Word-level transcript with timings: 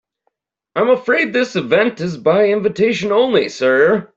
I'm 0.75 0.89
afraid 0.89 1.31
this 1.31 1.55
event 1.55 2.01
is 2.01 2.17
by 2.17 2.47
invitation 2.49 3.11
only, 3.11 3.49
sir. 3.49 4.09